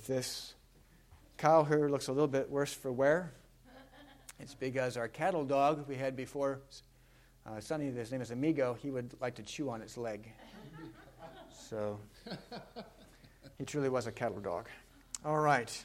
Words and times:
If 0.00 0.06
this 0.06 0.54
cow 1.36 1.62
here 1.62 1.90
looks 1.90 2.08
a 2.08 2.12
little 2.12 2.26
bit 2.26 2.48
worse 2.48 2.72
for 2.72 2.90
wear, 2.90 3.34
it's 4.38 4.54
because 4.54 4.96
our 4.96 5.08
cattle 5.08 5.44
dog 5.44 5.86
we 5.86 5.94
had 5.94 6.16
before, 6.16 6.60
uh, 7.46 7.60
Sonny, 7.60 7.90
his 7.90 8.10
name 8.10 8.22
is 8.22 8.30
Amigo, 8.30 8.78
he 8.80 8.90
would 8.90 9.14
like 9.20 9.34
to 9.34 9.42
chew 9.42 9.68
on 9.68 9.82
its 9.82 9.98
leg. 9.98 10.32
So 11.52 12.00
he 13.58 13.66
truly 13.66 13.90
was 13.90 14.06
a 14.06 14.10
cattle 14.10 14.40
dog. 14.40 14.70
All 15.22 15.38
right. 15.38 15.84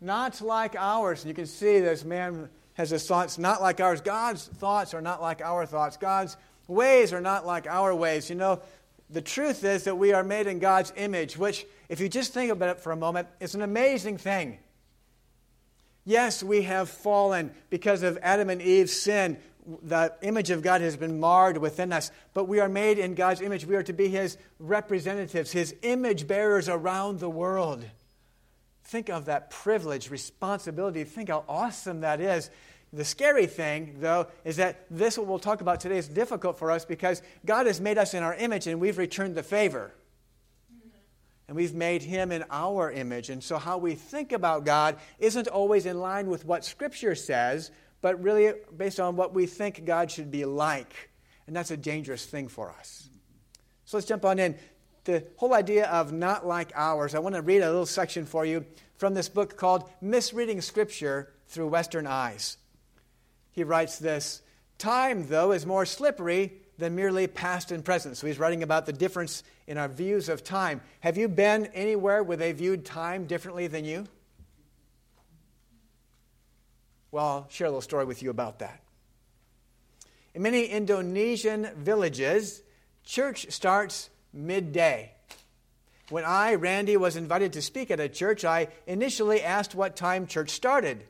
Not 0.00 0.40
like 0.40 0.74
ours. 0.74 1.24
You 1.24 1.34
can 1.34 1.46
see 1.46 1.78
this 1.78 2.04
man 2.04 2.48
has 2.72 2.90
his 2.90 3.06
thoughts 3.06 3.38
not 3.38 3.62
like 3.62 3.80
ours. 3.80 4.00
God's 4.00 4.48
thoughts 4.48 4.92
are 4.92 5.00
not 5.00 5.22
like 5.22 5.40
our 5.40 5.66
thoughts. 5.66 5.96
God's 5.96 6.36
ways 6.66 7.12
are 7.12 7.20
not 7.20 7.46
like 7.46 7.68
our 7.68 7.94
ways. 7.94 8.28
You 8.28 8.34
know, 8.34 8.60
the 9.08 9.22
truth 9.22 9.62
is 9.62 9.84
that 9.84 9.96
we 9.96 10.12
are 10.12 10.24
made 10.24 10.48
in 10.48 10.58
God's 10.58 10.92
image, 10.96 11.38
which, 11.38 11.64
if 11.88 12.00
you 12.00 12.08
just 12.08 12.32
think 12.32 12.50
about 12.50 12.70
it 12.70 12.80
for 12.80 12.92
a 12.92 12.96
moment, 12.96 13.28
it's 13.40 13.54
an 13.54 13.62
amazing 13.62 14.18
thing. 14.18 14.58
Yes, 16.04 16.42
we 16.42 16.62
have 16.62 16.88
fallen 16.88 17.52
because 17.70 18.02
of 18.02 18.18
Adam 18.22 18.50
and 18.50 18.60
Eve's 18.60 18.92
sin. 18.92 19.38
The 19.82 20.12
image 20.20 20.50
of 20.50 20.60
God 20.60 20.82
has 20.82 20.96
been 20.96 21.18
marred 21.18 21.56
within 21.56 21.92
us, 21.92 22.10
but 22.34 22.44
we 22.44 22.60
are 22.60 22.68
made 22.68 22.98
in 22.98 23.14
God's 23.14 23.40
image. 23.40 23.64
We 23.64 23.76
are 23.76 23.82
to 23.82 23.94
be 23.94 24.08
His 24.08 24.36
representatives, 24.58 25.52
His 25.52 25.74
image 25.82 26.26
bearers 26.26 26.68
around 26.68 27.20
the 27.20 27.30
world. 27.30 27.84
Think 28.84 29.08
of 29.08 29.24
that 29.24 29.50
privilege, 29.50 30.10
responsibility. 30.10 31.04
Think 31.04 31.30
how 31.30 31.44
awesome 31.48 32.02
that 32.02 32.20
is. 32.20 32.50
The 32.92 33.04
scary 33.04 33.46
thing, 33.46 33.96
though, 34.00 34.28
is 34.44 34.56
that 34.56 34.84
this, 34.90 35.16
what 35.16 35.26
we'll 35.26 35.38
talk 35.38 35.62
about 35.62 35.80
today, 35.80 35.96
is 35.96 36.06
difficult 36.06 36.58
for 36.58 36.70
us 36.70 36.84
because 36.84 37.22
God 37.46 37.66
has 37.66 37.80
made 37.80 37.96
us 37.96 38.12
in 38.12 38.22
our 38.22 38.34
image 38.34 38.66
and 38.66 38.78
we've 38.80 38.98
returned 38.98 39.34
the 39.34 39.42
favor. 39.42 39.94
And 41.46 41.56
we've 41.56 41.74
made 41.74 42.02
him 42.02 42.32
in 42.32 42.44
our 42.50 42.90
image. 42.90 43.30
And 43.30 43.42
so, 43.42 43.58
how 43.58 43.78
we 43.78 43.94
think 43.94 44.32
about 44.32 44.64
God 44.64 44.96
isn't 45.18 45.48
always 45.48 45.86
in 45.86 46.00
line 46.00 46.28
with 46.28 46.44
what 46.44 46.64
Scripture 46.64 47.14
says, 47.14 47.70
but 48.00 48.22
really 48.22 48.52
based 48.76 48.98
on 48.98 49.16
what 49.16 49.34
we 49.34 49.46
think 49.46 49.84
God 49.84 50.10
should 50.10 50.30
be 50.30 50.44
like. 50.44 51.10
And 51.46 51.54
that's 51.54 51.70
a 51.70 51.76
dangerous 51.76 52.24
thing 52.24 52.48
for 52.48 52.70
us. 52.70 53.08
So, 53.84 53.96
let's 53.96 54.06
jump 54.06 54.24
on 54.24 54.38
in. 54.38 54.56
The 55.04 55.22
whole 55.36 55.52
idea 55.52 55.86
of 55.88 56.12
not 56.12 56.46
like 56.46 56.72
ours, 56.74 57.14
I 57.14 57.18
want 57.18 57.34
to 57.34 57.42
read 57.42 57.60
a 57.60 57.66
little 57.66 57.84
section 57.84 58.24
for 58.24 58.46
you 58.46 58.64
from 58.96 59.12
this 59.12 59.28
book 59.28 59.58
called 59.58 59.90
Misreading 60.00 60.62
Scripture 60.62 61.34
Through 61.46 61.68
Western 61.68 62.06
Eyes 62.06 62.56
he 63.54 63.64
writes 63.64 63.98
this 63.98 64.42
Time, 64.76 65.28
though, 65.28 65.52
is 65.52 65.64
more 65.64 65.86
slippery 65.86 66.52
than 66.78 66.94
merely 66.94 67.26
past 67.26 67.70
and 67.70 67.84
present. 67.84 68.16
So 68.16 68.26
he's 68.26 68.38
writing 68.38 68.62
about 68.62 68.86
the 68.86 68.92
difference 68.92 69.42
in 69.66 69.78
our 69.78 69.88
views 69.88 70.28
of 70.28 70.42
time. 70.42 70.80
Have 71.00 71.16
you 71.16 71.28
been 71.28 71.66
anywhere 71.66 72.22
where 72.22 72.36
they 72.36 72.52
viewed 72.52 72.84
time 72.84 73.26
differently 73.26 73.66
than 73.66 73.84
you? 73.84 74.06
Well, 77.10 77.24
I'll 77.24 77.46
share 77.48 77.68
a 77.68 77.70
little 77.70 77.80
story 77.80 78.04
with 78.04 78.22
you 78.22 78.30
about 78.30 78.58
that. 78.58 78.80
In 80.34 80.42
many 80.42 80.64
Indonesian 80.66 81.68
villages, 81.76 82.62
church 83.04 83.46
starts 83.52 84.10
midday. 84.32 85.12
When 86.10 86.24
I, 86.24 86.56
Randy, 86.56 86.96
was 86.96 87.14
invited 87.16 87.52
to 87.52 87.62
speak 87.62 87.90
at 87.90 88.00
a 88.00 88.08
church, 88.08 88.44
I 88.44 88.68
initially 88.86 89.42
asked 89.42 89.74
what 89.76 89.94
time 89.94 90.26
church 90.26 90.50
started. 90.50 91.04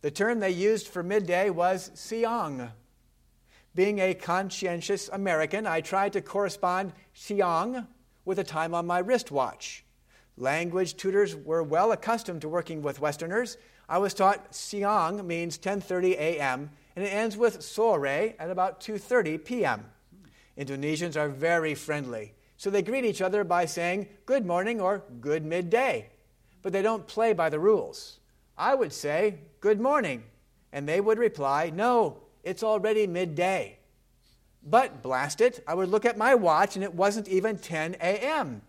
The 0.00 0.10
term 0.10 0.40
they 0.40 0.50
used 0.50 0.88
for 0.88 1.02
midday 1.02 1.50
was 1.50 1.90
siang. 1.94 2.70
Being 3.74 4.00
a 4.00 4.14
conscientious 4.14 5.08
American, 5.12 5.66
I 5.66 5.80
tried 5.80 6.12
to 6.14 6.20
correspond 6.20 6.92
siang 7.12 7.86
with 8.24 8.38
a 8.38 8.44
time 8.44 8.74
on 8.74 8.86
my 8.86 8.98
wristwatch. 8.98 9.84
Language 10.36 10.96
tutors 10.96 11.36
were 11.36 11.62
well 11.62 11.92
accustomed 11.92 12.40
to 12.42 12.48
working 12.48 12.82
with 12.82 13.00
Westerners. 13.00 13.58
I 13.88 13.98
was 13.98 14.14
taught 14.14 14.54
siang 14.54 15.26
means 15.26 15.58
10:30 15.58 16.12
a.m. 16.12 16.70
and 16.96 17.04
it 17.04 17.08
ends 17.08 17.36
with 17.36 17.62
sore 17.62 18.06
at 18.06 18.50
about 18.50 18.80
2:30 18.80 19.44
p.m. 19.44 19.84
Indonesians 20.58 21.16
are 21.16 21.28
very 21.28 21.74
friendly, 21.74 22.34
so 22.56 22.70
they 22.70 22.82
greet 22.82 23.04
each 23.04 23.22
other 23.22 23.44
by 23.44 23.66
saying 23.66 24.08
good 24.26 24.44
morning 24.44 24.80
or 24.80 25.04
good 25.20 25.44
midday, 25.44 26.10
but 26.62 26.72
they 26.72 26.82
don't 26.82 27.06
play 27.06 27.32
by 27.32 27.48
the 27.48 27.60
rules. 27.60 28.18
I 28.60 28.74
would 28.74 28.92
say, 28.92 29.38
Good 29.60 29.80
morning. 29.80 30.24
And 30.72 30.86
they 30.88 31.00
would 31.00 31.18
reply, 31.18 31.70
No, 31.74 32.18
it's 32.42 32.62
already 32.62 33.06
midday. 33.06 33.78
But 34.62 35.02
blast 35.02 35.40
it, 35.40 35.62
I 35.66 35.74
would 35.74 35.88
look 35.88 36.04
at 36.04 36.18
my 36.18 36.34
watch 36.34 36.76
and 36.76 36.84
it 36.84 36.94
wasn't 36.94 37.28
even 37.28 37.58
10 37.58 37.96
a.m. 38.00 38.62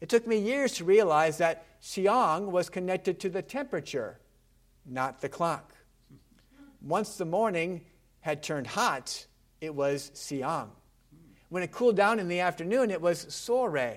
It 0.00 0.08
took 0.08 0.26
me 0.26 0.38
years 0.38 0.74
to 0.74 0.84
realize 0.84 1.38
that 1.38 1.66
siang 1.80 2.52
was 2.52 2.68
connected 2.68 3.20
to 3.20 3.28
the 3.28 3.42
temperature, 3.42 4.18
not 4.84 5.20
the 5.20 5.28
clock. 5.28 5.72
Once 6.82 7.16
the 7.16 7.24
morning 7.24 7.82
had 8.20 8.42
turned 8.42 8.66
hot, 8.66 9.26
it 9.60 9.74
was 9.74 10.10
siang. 10.14 10.70
When 11.48 11.62
it 11.62 11.72
cooled 11.72 11.96
down 11.96 12.20
in 12.20 12.28
the 12.28 12.40
afternoon, 12.40 12.90
it 12.90 13.00
was 13.00 13.26
sore. 13.28 13.96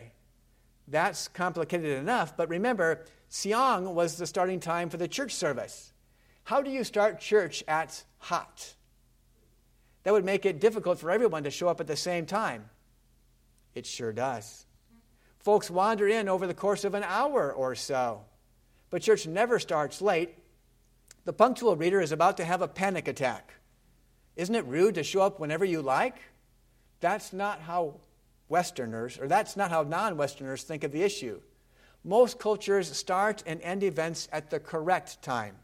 That's 0.88 1.28
complicated 1.28 1.98
enough, 1.98 2.36
but 2.36 2.50
remember, 2.50 3.06
Siang 3.30 3.96
was 3.96 4.18
the 4.18 4.28
starting 4.28 4.60
time 4.60 4.90
for 4.90 4.98
the 4.98 5.08
church 5.08 5.34
service. 5.34 5.94
How 6.44 6.62
do 6.62 6.70
you 6.70 6.84
start 6.84 7.20
church 7.20 7.64
at 7.68 8.04
hot? 8.18 8.76
That 10.04 10.14
would 10.14 10.26
make 10.26 10.46
it 10.46 10.60
difficult 10.60 11.00
for 11.00 11.12
everyone 11.12 11.44
to 11.44 11.52
show 11.52 11.68
up 11.68 11.80
at 11.80 11.88
the 11.88 11.96
same 11.96 12.26
time. 12.26 12.70
It 13.74 13.86
sure 13.86 14.14
does. 14.14 14.66
Folks 15.40 15.70
wander 15.70 16.08
in 16.08 16.30
over 16.30 16.48
the 16.48 16.54
course 16.54 16.84
of 16.84 16.94
an 16.94 17.04
hour 17.04 17.52
or 17.52 17.76
so. 17.76 18.22
But 18.90 19.02
church 19.02 19.26
never 19.26 19.60
starts 19.60 20.02
late. 20.02 20.38
The 21.26 21.34
punctual 21.34 21.76
reader 21.76 22.02
is 22.02 22.12
about 22.12 22.38
to 22.38 22.46
have 22.46 22.62
a 22.62 22.68
panic 22.68 23.08
attack. 23.08 23.54
Isn't 24.36 24.56
it 24.56 24.66
rude 24.66 24.96
to 24.96 25.04
show 25.04 25.22
up 25.22 25.40
whenever 25.40 25.66
you 25.66 25.82
like? 25.82 26.18
That's 27.00 27.34
not 27.34 27.62
how 27.62 28.02
Westerners, 28.50 29.18
or 29.20 29.28
that's 29.28 29.58
not 29.58 29.72
how 29.72 29.84
non 29.84 30.18
Westerners 30.18 30.64
think 30.64 30.84
of 30.84 30.92
the 30.92 31.04
issue. 31.04 31.42
Most 32.04 32.40
cultures 32.40 32.92
start 32.96 33.44
and 33.46 33.62
end 33.62 33.84
events 33.84 34.28
at 34.32 34.50
the 34.50 34.60
correct 34.60 35.22
time. 35.22 35.56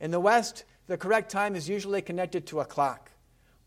In 0.00 0.10
the 0.10 0.20
West, 0.20 0.64
the 0.86 0.96
correct 0.96 1.30
time 1.30 1.54
is 1.54 1.68
usually 1.68 2.00
connected 2.00 2.46
to 2.46 2.60
a 2.60 2.64
clock. 2.64 3.10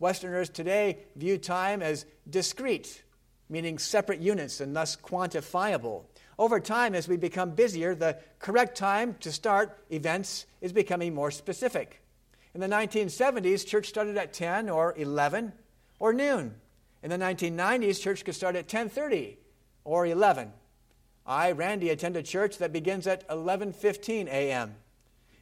Westerners 0.02 0.50
today 0.50 0.98
view 1.16 1.38
time 1.38 1.80
as 1.80 2.04
discrete, 2.28 3.02
meaning 3.48 3.78
separate 3.78 4.20
units 4.20 4.60
and 4.60 4.74
thus 4.76 4.96
quantifiable. 4.96 6.02
Over 6.38 6.58
time, 6.58 6.94
as 6.94 7.06
we 7.06 7.16
become 7.16 7.52
busier, 7.52 7.94
the 7.94 8.18
correct 8.40 8.76
time 8.76 9.14
to 9.20 9.30
start 9.30 9.78
events 9.90 10.46
is 10.60 10.72
becoming 10.72 11.14
more 11.14 11.30
specific. 11.30 12.02
In 12.52 12.60
the 12.60 12.66
1970s, 12.66 13.64
church 13.64 13.86
started 13.88 14.18
at 14.18 14.32
10 14.32 14.68
or 14.68 14.92
11 14.96 15.52
or 16.00 16.12
noon. 16.12 16.56
In 17.02 17.10
the 17.10 17.16
1990s, 17.16 18.00
church 18.00 18.24
could 18.24 18.34
start 18.34 18.56
at 18.56 18.68
10:30 18.68 19.36
or 19.84 20.04
11. 20.04 20.52
I, 21.24 21.52
Randy, 21.52 21.90
attend 21.90 22.16
a 22.16 22.22
church 22.22 22.58
that 22.58 22.72
begins 22.72 23.06
at 23.06 23.26
11:15 23.28 24.26
a.m. 24.26 24.74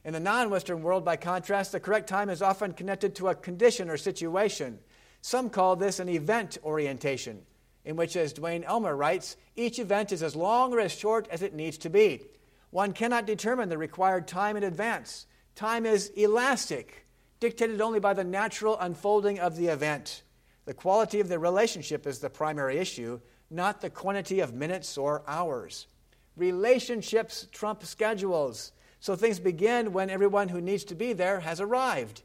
In 0.04 0.14
the 0.14 0.20
non-Western 0.20 0.82
world, 0.82 1.04
by 1.04 1.16
contrast, 1.16 1.72
the 1.72 1.80
correct 1.80 2.08
time 2.08 2.30
is 2.30 2.40
often 2.40 2.72
connected 2.72 3.14
to 3.16 3.28
a 3.28 3.34
condition 3.34 3.90
or 3.90 3.96
situation. 3.96 4.78
Some 5.20 5.50
call 5.50 5.76
this 5.76 6.00
an 6.00 6.08
event 6.08 6.56
orientation, 6.64 7.42
in 7.84 7.96
which, 7.96 8.16
as 8.16 8.32
Duane 8.32 8.64
Elmer 8.64 8.96
writes, 8.96 9.36
each 9.56 9.78
event 9.78 10.12
is 10.12 10.22
as 10.22 10.34
long 10.34 10.72
or 10.72 10.80
as 10.80 10.92
short 10.92 11.28
as 11.30 11.42
it 11.42 11.54
needs 11.54 11.76
to 11.78 11.90
be. 11.90 12.22
One 12.70 12.92
cannot 12.92 13.26
determine 13.26 13.68
the 13.68 13.76
required 13.76 14.26
time 14.26 14.56
in 14.56 14.62
advance. 14.62 15.26
Time 15.54 15.84
is 15.84 16.08
elastic, 16.10 17.06
dictated 17.38 17.80
only 17.80 18.00
by 18.00 18.14
the 18.14 18.24
natural 18.24 18.78
unfolding 18.78 19.38
of 19.38 19.56
the 19.56 19.66
event. 19.66 20.22
The 20.64 20.74
quality 20.74 21.20
of 21.20 21.28
the 21.28 21.38
relationship 21.38 22.06
is 22.06 22.20
the 22.20 22.30
primary 22.30 22.78
issue, 22.78 23.20
not 23.50 23.80
the 23.80 23.90
quantity 23.90 24.40
of 24.40 24.54
minutes 24.54 24.96
or 24.96 25.24
hours. 25.26 25.88
Relationships 26.36 27.48
trump 27.52 27.82
schedules. 27.84 28.72
So 29.00 29.16
things 29.16 29.40
begin 29.40 29.92
when 29.92 30.10
everyone 30.10 30.48
who 30.48 30.60
needs 30.60 30.84
to 30.84 30.94
be 30.94 31.14
there 31.14 31.40
has 31.40 31.60
arrived. 31.60 32.22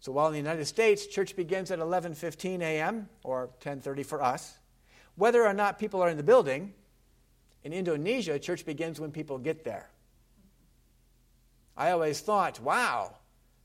So 0.00 0.12
while 0.12 0.26
in 0.26 0.32
the 0.32 0.38
United 0.38 0.66
States 0.66 1.06
church 1.06 1.34
begins 1.36 1.70
at 1.70 1.78
11:15 1.78 2.60
a.m. 2.60 3.08
or 3.22 3.50
10:30 3.60 4.04
for 4.04 4.22
us, 4.22 4.58
whether 5.14 5.46
or 5.46 5.54
not 5.54 5.78
people 5.78 6.02
are 6.02 6.10
in 6.10 6.16
the 6.16 6.22
building, 6.22 6.74
in 7.62 7.72
Indonesia 7.72 8.38
church 8.38 8.66
begins 8.66 9.00
when 9.00 9.12
people 9.12 9.38
get 9.38 9.64
there. 9.64 9.88
I 11.76 11.90
always 11.92 12.20
thought, 12.20 12.60
wow, 12.60 13.16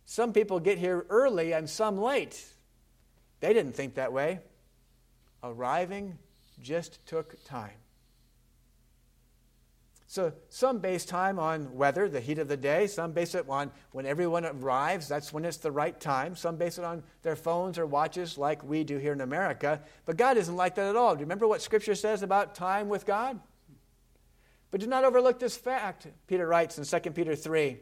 some 0.05 0.31
people 0.31 0.59
get 0.59 0.77
here 0.77 1.05
early 1.09 1.53
and 1.53 1.69
some 1.69 1.97
late. 1.97 2.45
They 3.39 3.53
didn't 3.53 3.73
think 3.73 3.95
that 3.95 4.13
way. 4.13 4.39
Arriving 5.43 6.17
just 6.61 7.05
took 7.05 7.43
time. 7.43 7.77
So 10.09 10.33
some 10.50 10.79
base 10.79 11.06
time 11.06 11.38
on 11.38 11.71
weather, 11.75 12.09
the 12.09 12.19
heat 12.19 12.39
of 12.39 12.47
the 12.47 12.57
day. 12.57 12.88
Some 12.88 13.11
base 13.11 13.35
it 13.35 13.47
on 13.47 13.69
when 13.91 14.07
everyone 14.07 14.44
arrives, 14.44 15.07
that's 15.07 15.31
when 15.31 15.45
it's 15.45 15.57
the 15.57 15.71
right 15.71 15.97
time. 16.00 16.35
Some 16.35 16.56
base 16.56 16.79
it 16.79 16.83
on 16.83 17.03
their 17.21 17.35
phones 17.35 17.77
or 17.77 17.85
watches 17.85 18.35
like 18.35 18.63
we 18.63 18.83
do 18.83 18.97
here 18.97 19.13
in 19.13 19.21
America. 19.21 19.79
But 20.07 20.17
God 20.17 20.35
isn't 20.38 20.56
like 20.56 20.73
that 20.73 20.88
at 20.88 20.95
all. 20.95 21.13
Do 21.13 21.19
you 21.19 21.25
remember 21.25 21.47
what 21.47 21.61
Scripture 21.61 21.94
says 21.94 22.23
about 22.23 22.56
time 22.56 22.89
with 22.89 23.06
God? 23.06 23.39
But 24.71 24.81
do 24.81 24.88
not 24.88 25.03
overlook 25.03 25.38
this 25.38 25.56
fact, 25.56 26.07
Peter 26.25 26.47
writes 26.47 26.79
in 26.79 27.01
2 27.01 27.11
Peter 27.11 27.35
3. 27.35 27.77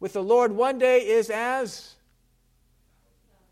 With 0.00 0.14
the 0.14 0.22
Lord, 0.22 0.50
one 0.50 0.78
day 0.78 1.06
is 1.06 1.28
as 1.28 1.96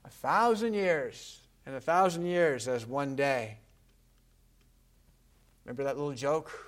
a 0.02 0.08
thousand 0.08 0.72
years, 0.72 1.40
and 1.66 1.76
a 1.76 1.80
thousand 1.80 2.24
years 2.24 2.68
as 2.68 2.86
one 2.86 3.16
day. 3.16 3.58
Remember 5.66 5.84
that 5.84 5.98
little 5.98 6.14
joke? 6.14 6.65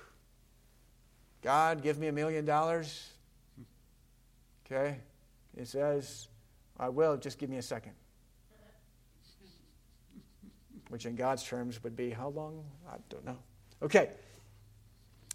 God, 1.49 1.81
give 1.81 1.97
me 1.97 2.05
a 2.05 2.11
million 2.11 2.45
dollars. 2.45 3.09
Okay? 4.63 4.97
It 5.57 5.67
says, 5.67 6.27
I 6.79 6.89
will, 6.89 7.17
just 7.17 7.39
give 7.39 7.49
me 7.49 7.57
a 7.57 7.63
second. 7.63 7.93
Which 10.89 11.07
in 11.07 11.15
God's 11.15 11.43
terms 11.43 11.83
would 11.83 11.95
be 11.95 12.11
how 12.11 12.27
long? 12.29 12.63
I 12.87 12.97
don't 13.09 13.25
know. 13.25 13.39
Okay. 13.81 14.11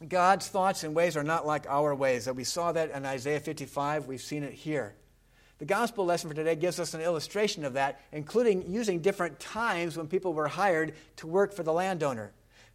God's 0.08 0.46
thoughts 0.46 0.84
and 0.84 0.94
ways 0.94 1.16
are 1.16 1.24
not 1.24 1.48
like 1.48 1.66
our 1.68 1.92
ways. 1.96 2.30
We 2.30 2.44
saw 2.44 2.70
that 2.70 2.92
in 2.92 3.04
Isaiah 3.04 3.40
55. 3.40 4.06
We've 4.06 4.20
seen 4.20 4.44
it 4.44 4.52
here. 4.52 4.94
The 5.58 5.64
gospel 5.64 6.04
lesson 6.04 6.30
for 6.30 6.36
today 6.36 6.54
gives 6.54 6.78
us 6.78 6.94
an 6.94 7.00
illustration 7.00 7.64
of 7.64 7.72
that, 7.72 8.00
including 8.12 8.72
using 8.72 9.00
different 9.00 9.40
times 9.40 9.96
when 9.96 10.06
people 10.06 10.32
were 10.32 10.46
hired 10.46 10.94
to 11.16 11.26
work 11.26 11.52
for 11.52 11.64
the 11.64 11.72
landowner. 11.72 12.32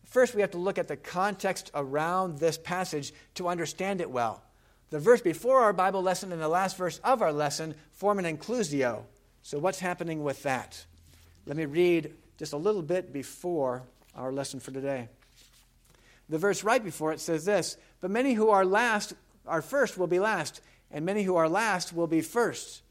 First, 0.09 0.33
we 0.33 0.41
have 0.41 0.51
to 0.51 0.57
look 0.57 0.77
at 0.77 0.87
the 0.87 0.97
context 0.97 1.71
around 1.75 2.39
this 2.39 2.57
passage 2.57 3.13
to 3.35 3.47
understand 3.47 4.01
it 4.01 4.09
well. 4.09 4.41
The 4.89 4.99
verse 4.99 5.21
before 5.21 5.61
our 5.61 5.73
Bible 5.73 6.01
lesson 6.01 6.31
and 6.31 6.41
the 6.41 6.47
last 6.47 6.77
verse 6.77 6.99
of 7.03 7.21
our 7.21 7.31
lesson 7.31 7.75
form 7.91 8.17
an 8.17 8.25
inclusio. 8.25 9.03
So, 9.43 9.59
what's 9.59 9.79
happening 9.79 10.23
with 10.23 10.41
that? 10.43 10.83
Let 11.45 11.57
me 11.57 11.65
read 11.65 12.13
just 12.37 12.53
a 12.53 12.57
little 12.57 12.81
bit 12.81 13.13
before 13.13 13.83
our 14.15 14.31
lesson 14.31 14.59
for 14.59 14.71
today. 14.71 15.09
The 16.27 16.37
verse 16.37 16.63
right 16.63 16.83
before 16.83 17.11
it 17.11 17.19
says 17.19 17.45
this 17.45 17.77
But 18.01 18.11
many 18.11 18.33
who 18.33 18.49
are 18.49 18.65
last 18.65 19.13
are 19.45 19.61
first 19.61 19.97
will 19.97 20.07
be 20.07 20.19
last, 20.19 20.61
and 20.89 21.05
many 21.05 21.23
who 21.23 21.35
are 21.35 21.49
last 21.49 21.93
will 21.93 22.07
be 22.07 22.21
first. 22.21 22.81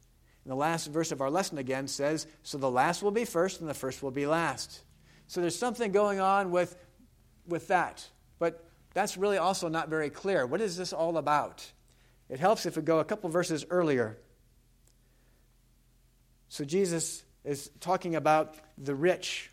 And 0.44 0.52
the 0.52 0.56
last 0.56 0.86
verse 0.86 1.12
of 1.12 1.20
our 1.20 1.30
lesson 1.30 1.58
again 1.58 1.88
says, 1.88 2.26
So 2.42 2.58
the 2.58 2.70
last 2.70 3.02
will 3.02 3.10
be 3.10 3.24
first, 3.24 3.60
and 3.60 3.68
the 3.68 3.74
first 3.74 4.02
will 4.02 4.10
be 4.10 4.26
last. 4.26 4.82
So 5.26 5.40
there's 5.40 5.58
something 5.58 5.92
going 5.92 6.20
on 6.20 6.50
with, 6.50 6.76
with 7.48 7.68
that. 7.68 8.06
But 8.38 8.64
that's 8.94 9.16
really 9.16 9.38
also 9.38 9.68
not 9.68 9.88
very 9.88 10.10
clear. 10.10 10.46
What 10.46 10.60
is 10.60 10.76
this 10.76 10.92
all 10.92 11.16
about? 11.16 11.70
It 12.28 12.40
helps 12.40 12.66
if 12.66 12.76
we 12.76 12.82
go 12.82 12.98
a 12.98 13.04
couple 13.04 13.30
verses 13.30 13.64
earlier. 13.70 14.18
So 16.48 16.64
Jesus 16.64 17.24
is 17.44 17.70
talking 17.80 18.14
about 18.14 18.56
the 18.76 18.94
rich 18.94 19.50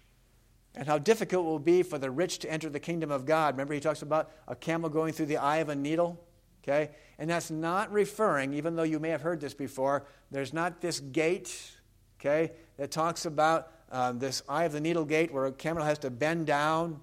and 0.76 0.88
how 0.88 0.98
difficult 0.98 1.46
it 1.46 1.50
will 1.50 1.60
be 1.60 1.84
for 1.84 1.98
the 1.98 2.12
rich 2.12 2.40
to 2.40 2.52
enter 2.52 2.70
the 2.70 2.80
kingdom 2.80 3.12
of 3.12 3.26
God. 3.26 3.54
Remember, 3.54 3.74
he 3.74 3.80
talks 3.80 4.02
about 4.02 4.32
a 4.48 4.56
camel 4.56 4.90
going 4.90 5.14
through 5.14 5.28
the 5.28 5.38
eye 5.38 5.58
of 5.58 5.70
a 5.70 5.76
needle? 5.76 6.22
Okay? 6.64 6.92
And 7.18 7.30
that's 7.30 7.50
not 7.50 7.92
referring, 7.92 8.54
even 8.54 8.76
though 8.76 8.84
you 8.84 9.00
may 9.00 9.10
have 9.10 9.22
heard 9.22 9.40
this 9.40 9.54
before, 9.54 10.06
there's 10.32 10.54
not 10.54 10.82
this 10.82 11.00
gate, 11.00 11.72
okay, 12.20 12.52
that 12.78 12.92
talks 12.92 13.26
about 13.26 13.72
um, 13.92 14.20
this 14.20 14.42
eye 14.50 14.66
of 14.66 14.74
the 14.74 14.82
needle 14.82 15.06
gate 15.06 15.32
where 15.32 15.46
a 15.46 15.52
camel 15.52 15.84
has 15.84 16.00
to 16.00 16.10
bend 16.10 16.48
down 16.48 17.00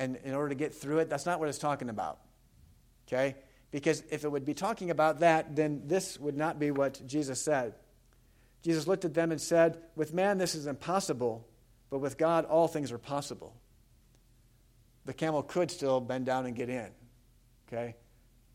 and 0.00 0.16
in 0.24 0.34
order 0.34 0.48
to 0.48 0.54
get 0.54 0.74
through 0.74 1.00
it. 1.00 1.10
That's 1.10 1.26
not 1.26 1.38
what 1.38 1.50
it's 1.50 1.58
talking 1.58 1.90
about. 1.90 2.18
Okay? 3.06 3.36
Because 3.70 4.02
if 4.10 4.24
it 4.24 4.32
would 4.32 4.46
be 4.46 4.54
talking 4.54 4.90
about 4.90 5.20
that, 5.20 5.54
then 5.54 5.82
this 5.84 6.18
would 6.18 6.36
not 6.36 6.58
be 6.58 6.70
what 6.70 7.06
Jesus 7.06 7.40
said. 7.40 7.74
Jesus 8.62 8.86
looked 8.86 9.04
at 9.04 9.14
them 9.14 9.30
and 9.30 9.40
said, 9.40 9.78
With 9.94 10.14
man 10.14 10.38
this 10.38 10.54
is 10.54 10.66
impossible, 10.66 11.46
but 11.90 11.98
with 11.98 12.16
God 12.16 12.46
all 12.46 12.66
things 12.66 12.90
are 12.92 12.98
possible. 12.98 13.54
The 15.04 15.12
camel 15.12 15.42
could 15.42 15.70
still 15.70 16.00
bend 16.00 16.24
down 16.26 16.46
and 16.46 16.56
get 16.56 16.70
in. 16.70 16.88
Okay? 17.68 17.94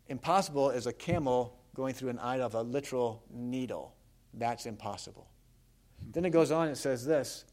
Impossible 0.07 0.71
is 0.71 0.88
a 0.88 0.94
camel 0.94 1.59
going 1.75 1.94
through 1.94 2.09
an 2.09 2.19
eye 2.19 2.39
of 2.39 2.56
a 2.56 2.62
literal 2.62 3.24
needle. 3.31 3.94
That's 4.33 4.65
impossible. 4.65 5.27
Then 6.12 6.25
it 6.25 6.31
goes 6.31 6.51
on 6.51 6.68
and 6.68 6.77
says 6.77 7.06
this 7.06 7.45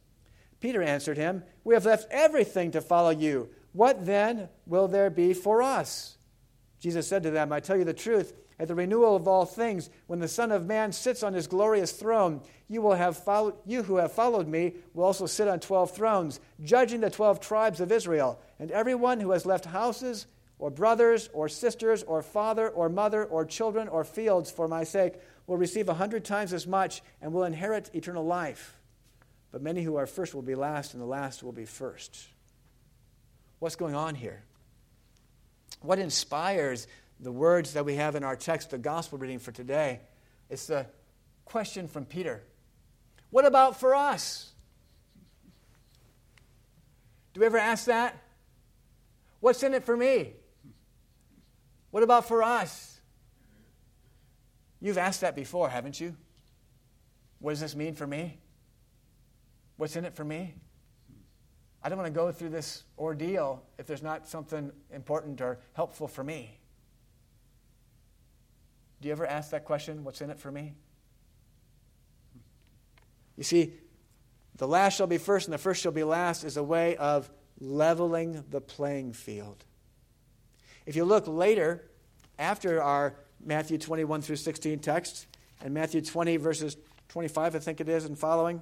Peter 0.61 0.83
answered 0.83 1.19
him, 1.19 1.43
We 1.63 1.75
have 1.75 1.85
left 1.85 2.07
everything 2.11 2.71
to 2.71 2.81
follow 2.81 3.11
you. 3.11 3.51
What 3.73 4.05
then 4.05 4.49
will 4.67 4.89
there 4.89 5.11
be 5.11 5.35
for 5.35 5.63
us? 5.63 6.17
Jesus 6.79 7.07
said 7.07 7.23
to 7.23 7.31
them, 7.31 7.53
I 7.53 7.61
tell 7.61 7.77
you 7.77 7.85
the 7.85 7.95
truth, 7.95 8.35
at 8.59 8.69
the 8.69 8.75
renewal 8.75 9.17
of 9.17 9.27
all 9.27 9.45
things, 9.45 9.89
when 10.07 10.19
the 10.19 10.29
Son 10.29 10.53
of 10.53 10.67
Man 10.67 10.93
sits 10.93 11.23
on 11.23 11.33
his 11.33 11.47
glorious 11.47 11.93
throne, 11.93 12.43
you, 12.69 12.83
will 12.83 12.95
have 12.95 13.17
followed, 13.17 13.55
you 13.65 13.83
who 13.83 13.97
have 13.97 14.13
followed 14.13 14.47
me 14.47 14.75
will 14.95 15.05
also 15.05 15.27
sit 15.27 15.49
on 15.49 15.59
twelve 15.59 15.91
thrones, 15.91 16.39
judging 16.63 17.01
the 17.01 17.11
twelve 17.11 17.41
tribes 17.41 17.81
of 17.81 17.91
Israel. 17.91 18.41
And 18.59 18.71
everyone 18.71 19.21
who 19.21 19.31
has 19.33 19.47
left 19.47 19.65
houses, 19.65 20.27
or 20.59 20.71
brothers, 20.71 21.29
or 21.33 21.49
sisters, 21.49 22.05
or 22.05 22.23
father, 22.23 22.69
or 22.69 22.89
mother, 22.89 23.25
or 23.25 23.45
children, 23.45 23.89
or 23.89 24.05
fields 24.05 24.51
for 24.51 24.69
my 24.69 24.85
sake 24.85 25.15
will 25.47 25.57
receive 25.57 25.89
a 25.89 25.95
hundred 25.95 26.25
times 26.25 26.53
as 26.53 26.67
much 26.67 27.03
and 27.21 27.33
will 27.33 27.45
inherit 27.45 27.91
eternal 27.95 28.25
life. 28.25 28.77
But 29.51 29.63
many 29.63 29.83
who 29.83 29.97
are 29.97 30.07
first 30.07 30.35
will 30.35 30.43
be 30.43 30.55
last, 30.55 30.95
and 30.95 31.03
the 31.03 31.07
last 31.07 31.43
will 31.43 31.53
be 31.53 31.65
first. 31.65 32.29
What's 33.63 33.77
going 33.77 33.95
on 33.95 34.17
here? 34.17 34.43
What 35.83 36.01
inspires 36.01 36.89
the 37.21 37.31
words 37.31 37.75
that 37.75 37.85
we 37.85 37.95
have 37.95 38.17
in 38.17 38.25
our 38.25 38.35
text, 38.35 38.71
the 38.71 38.79
gospel 38.79 39.19
reading 39.19 39.39
for 39.39 39.53
today? 39.53 40.01
It's 40.51 40.67
the 40.67 40.87
question 41.45 41.87
from 41.87 42.05
Peter 42.05 42.43
What 43.31 43.47
about 43.47 43.79
for 43.79 43.95
us? 43.95 44.51
Do 47.35 47.39
we 47.39 47.47
ever 47.47 47.57
ask 47.57 47.85
that? 47.85 48.21
What's 49.39 49.63
in 49.63 49.75
it 49.75 49.85
for 49.85 49.97
me? 49.97 50.33
What 51.93 52.03
about 52.03 52.27
for 52.27 52.43
us? 52.43 53.01
You've 54.81 54.99
asked 54.99 55.21
that 55.21 55.37
before, 55.37 55.69
haven't 55.69 56.01
you? 56.01 56.17
What 57.39 57.53
does 57.53 57.61
this 57.61 57.77
mean 57.77 57.95
for 57.95 58.09
me? 58.09 58.41
What's 59.77 59.95
in 59.95 60.05
it 60.05 60.17
for 60.17 60.25
me? 60.25 60.55
I 61.85 61.89
don't 61.89 61.99
want 61.99 62.13
to 62.13 62.19
go 62.19 62.31
through 62.31 62.51
this 62.51 62.85
ordeal 62.99 63.63
if 63.79 63.87
there's 63.87 64.03
not 64.03 64.29
something 64.29 64.71
important 64.93 65.41
or 65.41 65.59
helpful 65.73 66.07
for 66.07 66.23
me. 66.23 66.59
Do 69.01 69.09
you 69.09 69.13
ever 69.13 69.27
ask 69.27 69.51
that 69.51 69.65
question, 69.65 70.05
what's 70.05 70.21
in 70.21 70.31
it 70.31 70.39
for 70.39 70.53
me? 70.53 70.75
You 73.37 73.43
see, 73.43 73.73
the 74.59 74.69
last 74.69 74.97
shall 74.97 75.09
be 75.09 75.19
first 75.19 75.49
and 75.49 75.55
the 75.55 75.59
first 75.59 75.83
shall 75.83 75.93
be 75.93 76.05
last 76.05 76.45
is 76.45 76.57
a 76.57 76.63
way 76.63 76.97
of 76.97 77.29
leveling 77.59 78.45
the 78.51 78.61
playing 78.61 79.13
field. 79.13 79.65
If 80.87 80.95
you 80.95 81.05
look 81.05 81.27
later, 81.27 81.91
after 82.39 82.81
our 82.81 83.15
Matthew 83.45 83.79
21 83.79 84.23
through 84.23 84.37
16 84.37 84.79
text, 84.79 85.27
and 85.61 85.75
Matthew 85.75 86.01
20, 86.01 86.37
verses 86.37 86.77
25, 87.09 87.57
I 87.57 87.59
think 87.59 87.81
it 87.81 87.89
is, 87.89 88.05
and 88.05 88.19
following, 88.19 88.61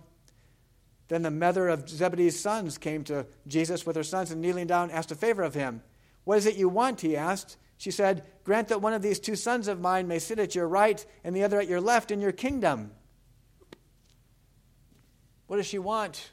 then 1.11 1.21
the 1.23 1.31
mother 1.31 1.69
of 1.69 1.87
Zebedee's 1.89 2.41
sons 2.41 2.79
came 2.79 3.05
to 3.05 3.27
Jesus 3.47 3.85
with 3.85 3.97
her 3.97 4.03
sons 4.03 4.31
and 4.31 4.41
kneeling 4.41 4.67
down 4.67 4.91
asked 4.91 5.13
a 5.13 5.15
favor 5.15 5.43
of 5.43 5.53
him. 5.53 5.83
What 6.25 6.39
is 6.39 6.47
it 6.47 6.57
you 6.57 6.69
want? 6.69 7.03
He 7.03 7.17
asked. 7.17 7.59
She 7.77 7.91
said, 7.91 8.25
Grant 8.45 8.69
that 8.69 8.81
one 8.81 8.95
of 8.95 9.03
these 9.03 9.21
two 9.21 9.37
sons 9.37 9.69
of 9.69 9.81
mine 9.81 10.09
may 10.09 10.19
sit 10.19 10.39
at 10.39 10.55
your 10.55 10.69
right 10.69 11.05
and 11.23 11.37
the 11.37 11.43
other 11.43 11.61
at 11.61 11.69
your 11.69 11.81
left 11.81 12.11
in 12.11 12.23
your 12.23 12.33
kingdom. 12.33 12.93
What 15.47 15.59
does 15.59 15.67
she 15.67 15.79
want? 15.79 16.31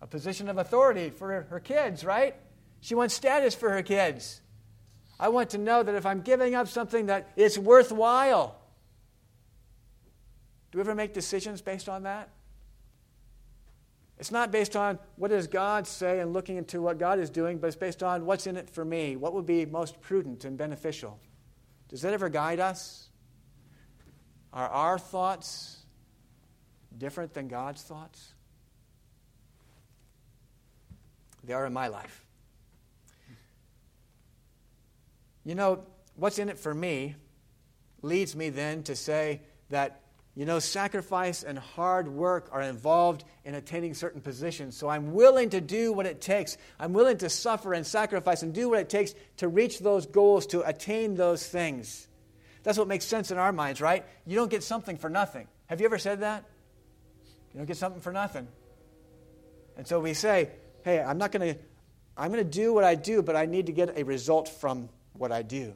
a 0.00 0.06
position 0.06 0.48
of 0.48 0.58
authority 0.58 1.10
for 1.10 1.46
her 1.50 1.60
kids, 1.60 2.04
right? 2.04 2.34
She 2.80 2.94
wants 2.94 3.14
status 3.14 3.54
for 3.54 3.70
her 3.70 3.82
kids. 3.82 4.40
I 5.18 5.28
want 5.28 5.50
to 5.50 5.58
know 5.58 5.82
that 5.82 5.94
if 5.94 6.06
I'm 6.06 6.20
giving 6.20 6.54
up 6.54 6.68
something 6.68 7.06
that 7.06 7.32
it's 7.36 7.58
worthwhile. 7.58 8.57
Do 10.70 10.78
we 10.78 10.80
ever 10.80 10.94
make 10.94 11.14
decisions 11.14 11.62
based 11.62 11.88
on 11.88 12.02
that? 12.02 12.28
It's 14.18 14.30
not 14.32 14.50
based 14.50 14.74
on 14.74 14.98
what 15.16 15.30
does 15.30 15.46
God 15.46 15.86
say 15.86 16.20
and 16.20 16.32
looking 16.32 16.56
into 16.56 16.82
what 16.82 16.98
God 16.98 17.20
is 17.20 17.30
doing, 17.30 17.58
but 17.58 17.68
it's 17.68 17.76
based 17.76 18.02
on 18.02 18.26
what's 18.26 18.46
in 18.46 18.56
it 18.56 18.68
for 18.68 18.84
me, 18.84 19.16
what 19.16 19.32
would 19.32 19.46
be 19.46 19.64
most 19.64 20.00
prudent 20.00 20.44
and 20.44 20.58
beneficial. 20.58 21.20
Does 21.88 22.02
that 22.02 22.12
ever 22.12 22.28
guide 22.28 22.58
us? 22.58 23.08
Are 24.52 24.68
our 24.68 24.98
thoughts 24.98 25.78
different 26.96 27.32
than 27.32 27.48
God's 27.48 27.82
thoughts? 27.82 28.34
They 31.44 31.54
are 31.54 31.64
in 31.64 31.72
my 31.72 31.86
life. 31.88 32.26
You 35.44 35.54
know, 35.54 35.84
what's 36.16 36.38
in 36.38 36.48
it 36.48 36.58
for 36.58 36.74
me 36.74 37.14
leads 38.02 38.34
me 38.36 38.50
then 38.50 38.82
to 38.82 38.96
say 38.96 39.42
that, 39.70 40.02
you 40.38 40.44
know, 40.44 40.60
sacrifice 40.60 41.42
and 41.42 41.58
hard 41.58 42.06
work 42.06 42.48
are 42.52 42.62
involved 42.62 43.24
in 43.44 43.56
attaining 43.56 43.92
certain 43.92 44.20
positions. 44.20 44.76
So 44.76 44.88
I'm 44.88 45.12
willing 45.12 45.50
to 45.50 45.60
do 45.60 45.92
what 45.92 46.06
it 46.06 46.20
takes. 46.20 46.56
I'm 46.78 46.92
willing 46.92 47.18
to 47.18 47.28
suffer 47.28 47.74
and 47.74 47.84
sacrifice 47.84 48.44
and 48.44 48.54
do 48.54 48.68
what 48.68 48.78
it 48.78 48.88
takes 48.88 49.16
to 49.38 49.48
reach 49.48 49.80
those 49.80 50.06
goals, 50.06 50.46
to 50.46 50.60
attain 50.60 51.16
those 51.16 51.44
things. 51.44 52.06
That's 52.62 52.78
what 52.78 52.86
makes 52.86 53.04
sense 53.04 53.32
in 53.32 53.36
our 53.36 53.50
minds, 53.50 53.80
right? 53.80 54.04
You 54.26 54.36
don't 54.36 54.48
get 54.48 54.62
something 54.62 54.96
for 54.96 55.10
nothing. 55.10 55.48
Have 55.66 55.80
you 55.80 55.86
ever 55.86 55.98
said 55.98 56.20
that? 56.20 56.44
You 57.52 57.58
don't 57.58 57.66
get 57.66 57.76
something 57.76 58.00
for 58.00 58.12
nothing. 58.12 58.46
And 59.76 59.88
so 59.88 59.98
we 59.98 60.14
say, 60.14 60.50
hey, 60.84 61.00
I'm 61.00 61.18
not 61.18 61.32
going 61.32 61.54
to 61.54 61.60
I'm 62.16 62.30
going 62.30 62.44
to 62.44 62.48
do 62.48 62.72
what 62.72 62.84
I 62.84 62.94
do, 62.94 63.22
but 63.22 63.34
I 63.34 63.46
need 63.46 63.66
to 63.66 63.72
get 63.72 63.98
a 63.98 64.04
result 64.04 64.48
from 64.48 64.88
what 65.14 65.32
I 65.32 65.42
do. 65.42 65.74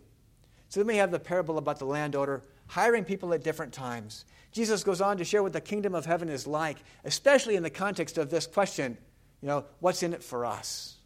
So 0.69 0.79
then 0.79 0.87
we 0.87 0.99
have 0.99 1.11
the 1.11 1.19
parable 1.19 1.59
about 1.59 1.81
the 1.81 1.85
landowner 1.85 2.43
hiring 2.73 3.05
people 3.05 3.33
at 3.35 3.45
different 3.45 3.73
times. 3.73 4.25
Jesus 4.51 4.83
goes 4.83 5.01
on 5.01 5.19
to 5.19 5.25
share 5.25 5.43
what 5.43 5.53
the 5.53 5.61
kingdom 5.61 5.95
of 5.95 6.07
heaven 6.07 6.29
is 6.29 6.47
like, 6.47 6.79
especially 7.05 7.57
in 7.57 7.63
the 7.63 7.71
context 7.71 8.19
of 8.19 8.31
this 8.31 8.47
question 8.47 8.97
you 9.43 9.49
know, 9.49 9.65
what's 9.81 10.03
in 10.03 10.15
it 10.15 10.23
for 10.23 10.47
us? 10.47 10.97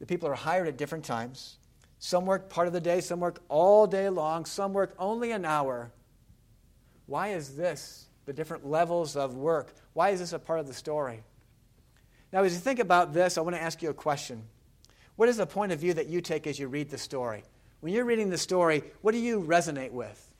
The 0.00 0.06
people 0.06 0.28
are 0.28 0.34
hired 0.34 0.66
at 0.66 0.76
different 0.76 1.04
times. 1.04 1.56
Some 2.00 2.26
work 2.26 2.50
part 2.50 2.66
of 2.66 2.72
the 2.72 2.80
day, 2.80 3.00
some 3.00 3.20
work 3.20 3.40
all 3.48 3.86
day 3.86 4.08
long, 4.08 4.44
some 4.44 4.72
work 4.72 4.94
only 4.98 5.30
an 5.30 5.44
hour. 5.44 5.92
Why 7.06 7.28
is 7.28 7.56
this? 7.56 8.06
The 8.26 8.32
different 8.32 8.66
levels 8.66 9.16
of 9.16 9.34
work. 9.34 9.74
Why 9.92 10.10
is 10.10 10.18
this 10.18 10.32
a 10.32 10.38
part 10.38 10.58
of 10.58 10.66
the 10.66 10.74
story? 10.74 11.22
Now, 12.32 12.42
as 12.42 12.52
you 12.52 12.58
think 12.58 12.80
about 12.80 13.14
this, 13.14 13.38
I 13.38 13.42
want 13.42 13.54
to 13.54 13.62
ask 13.62 13.80
you 13.80 13.90
a 13.90 13.94
question. 13.94 14.42
What 15.14 15.28
is 15.28 15.36
the 15.36 15.46
point 15.46 15.70
of 15.70 15.78
view 15.78 15.94
that 15.94 16.08
you 16.08 16.20
take 16.20 16.48
as 16.48 16.58
you 16.58 16.66
read 16.66 16.90
the 16.90 16.98
story? 16.98 17.44
When 17.84 17.92
you're 17.92 18.06
reading 18.06 18.30
the 18.30 18.38
story, 18.38 18.82
what 19.02 19.12
do 19.12 19.18
you 19.18 19.42
resonate 19.42 19.90
with? 19.90 20.32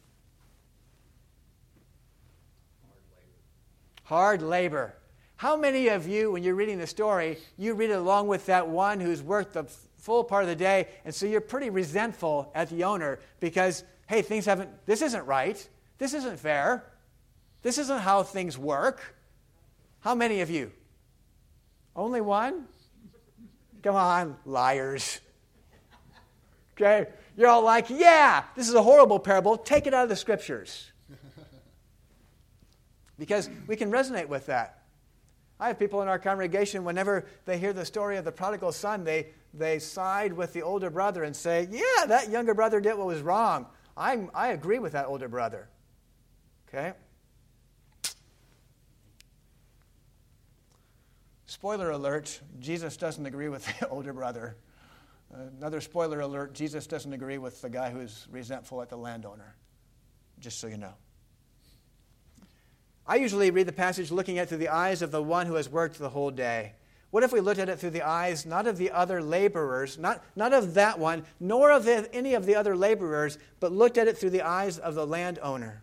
Hard 2.82 3.02
labor. 3.12 4.04
Hard 4.04 4.40
labor. 4.40 4.94
How 5.36 5.54
many 5.54 5.88
of 5.88 6.08
you, 6.08 6.32
when 6.32 6.42
you're 6.42 6.54
reading 6.54 6.78
the 6.78 6.86
story, 6.86 7.36
you 7.58 7.74
read 7.74 7.90
it 7.90 7.98
along 7.98 8.28
with 8.28 8.46
that 8.46 8.68
one 8.68 8.98
who's 8.98 9.22
worked 9.22 9.52
the 9.52 9.64
full 9.98 10.24
part 10.24 10.44
of 10.44 10.48
the 10.48 10.56
day, 10.56 10.88
and 11.04 11.14
so 11.14 11.26
you're 11.26 11.42
pretty 11.42 11.68
resentful 11.68 12.50
at 12.54 12.70
the 12.70 12.82
owner 12.82 13.18
because, 13.40 13.84
hey, 14.06 14.22
things 14.22 14.46
haven't, 14.46 14.70
this 14.86 15.02
isn't 15.02 15.26
right. 15.26 15.68
This 15.98 16.14
isn't 16.14 16.38
fair. 16.38 16.90
This 17.60 17.76
isn't 17.76 18.00
how 18.00 18.22
things 18.22 18.56
work. 18.56 19.14
How 20.00 20.14
many 20.14 20.40
of 20.40 20.48
you? 20.48 20.72
Only 21.94 22.22
one? 22.22 22.64
Come 23.82 23.96
on, 23.96 24.38
liars. 24.46 25.20
Okay? 26.76 27.06
You're 27.36 27.48
all 27.48 27.64
like, 27.64 27.90
yeah, 27.90 28.44
this 28.54 28.68
is 28.68 28.74
a 28.74 28.82
horrible 28.82 29.18
parable. 29.18 29.56
Take 29.56 29.86
it 29.86 29.94
out 29.94 30.04
of 30.04 30.08
the 30.08 30.16
scriptures. 30.16 30.90
Because 33.16 33.48
we 33.68 33.76
can 33.76 33.92
resonate 33.92 34.26
with 34.26 34.46
that. 34.46 34.82
I 35.60 35.68
have 35.68 35.78
people 35.78 36.02
in 36.02 36.08
our 36.08 36.18
congregation, 36.18 36.82
whenever 36.82 37.26
they 37.44 37.58
hear 37.58 37.72
the 37.72 37.84
story 37.84 38.16
of 38.16 38.24
the 38.24 38.32
prodigal 38.32 38.72
son, 38.72 39.04
they, 39.04 39.28
they 39.52 39.78
side 39.78 40.32
with 40.32 40.52
the 40.52 40.62
older 40.62 40.90
brother 40.90 41.22
and 41.22 41.34
say, 41.34 41.68
Yeah, 41.70 42.06
that 42.06 42.28
younger 42.28 42.54
brother 42.54 42.80
did 42.80 42.98
what 42.98 43.06
was 43.06 43.22
wrong. 43.22 43.66
I'm, 43.96 44.30
I 44.34 44.48
agree 44.48 44.80
with 44.80 44.92
that 44.92 45.06
older 45.06 45.28
brother. 45.28 45.68
Okay? 46.68 46.92
Spoiler 51.46 51.90
alert 51.90 52.40
Jesus 52.58 52.96
doesn't 52.96 53.24
agree 53.24 53.48
with 53.48 53.64
the 53.78 53.88
older 53.88 54.12
brother. 54.12 54.56
Another 55.34 55.80
spoiler 55.80 56.20
alert 56.20 56.54
Jesus 56.54 56.86
doesn't 56.86 57.12
agree 57.12 57.38
with 57.38 57.60
the 57.60 57.68
guy 57.68 57.90
who's 57.90 58.26
resentful 58.30 58.80
at 58.82 58.88
the 58.88 58.96
landowner. 58.96 59.56
Just 60.38 60.60
so 60.60 60.66
you 60.66 60.76
know. 60.76 60.94
I 63.06 63.16
usually 63.16 63.50
read 63.50 63.66
the 63.66 63.72
passage 63.72 64.10
looking 64.10 64.38
at 64.38 64.48
through 64.48 64.58
the 64.58 64.68
eyes 64.68 65.02
of 65.02 65.10
the 65.10 65.22
one 65.22 65.46
who 65.46 65.54
has 65.54 65.68
worked 65.68 65.98
the 65.98 66.08
whole 66.08 66.30
day. 66.30 66.74
What 67.10 67.22
if 67.22 67.32
we 67.32 67.40
looked 67.40 67.60
at 67.60 67.68
it 67.68 67.78
through 67.78 67.90
the 67.90 68.02
eyes 68.02 68.46
not 68.46 68.66
of 68.66 68.76
the 68.76 68.90
other 68.90 69.22
laborers, 69.22 69.98
not, 69.98 70.24
not 70.34 70.52
of 70.52 70.74
that 70.74 70.98
one, 70.98 71.24
nor 71.38 71.70
of 71.70 71.84
the, 71.84 72.08
any 72.14 72.34
of 72.34 72.46
the 72.46 72.56
other 72.56 72.76
laborers, 72.76 73.38
but 73.60 73.72
looked 73.72 73.98
at 73.98 74.08
it 74.08 74.18
through 74.18 74.30
the 74.30 74.42
eyes 74.42 74.78
of 74.78 74.94
the 74.94 75.06
landowner? 75.06 75.82